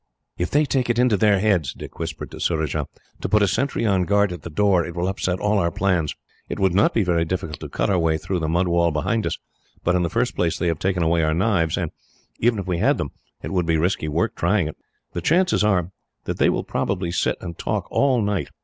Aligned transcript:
"If 0.35 0.49
they 0.49 0.65
take 0.65 0.89
it 0.89 0.97
into 0.97 1.15
their 1.15 1.37
heads," 1.37 1.75
Dick 1.75 1.99
whispered 1.99 2.31
to 2.31 2.39
Surajah, 2.39 2.87
"to 3.21 3.29
put 3.29 3.43
a 3.43 3.47
sentry 3.47 3.85
on 3.85 4.05
guard 4.05 4.31
at 4.31 4.41
the 4.41 4.49
door, 4.49 4.83
it 4.83 4.95
will 4.95 5.07
upset 5.07 5.39
all 5.39 5.59
our 5.59 5.69
plans. 5.69 6.15
It 6.49 6.57
would 6.59 6.73
not 6.73 6.91
be 6.91 7.03
very 7.03 7.23
difficult 7.23 7.59
to 7.59 7.69
cut 7.69 7.91
our 7.91 7.99
way 7.99 8.17
through 8.17 8.39
the 8.39 8.49
mud 8.49 8.67
wall 8.67 8.89
behind 8.89 9.27
us, 9.27 9.37
but 9.83 9.93
in 9.93 10.01
the 10.01 10.09
first 10.09 10.35
place 10.35 10.57
they 10.57 10.69
have 10.69 10.79
taken 10.79 11.03
away 11.03 11.21
our 11.21 11.35
knives; 11.35 11.77
and, 11.77 11.91
even 12.39 12.57
if 12.57 12.65
we 12.65 12.79
had 12.79 12.97
them, 12.97 13.11
it 13.43 13.51
would 13.51 13.67
be 13.67 13.77
risky 13.77 14.07
work 14.07 14.35
trying 14.35 14.67
it. 14.67 14.75
"The 15.13 15.21
chances 15.21 15.63
are 15.63 15.91
that 16.23 16.39
they 16.39 16.49
will 16.49 16.65
sit 17.11 17.37
and 17.39 17.55
talk 17.55 17.85
all 17.91 18.23
night. 18.23 18.49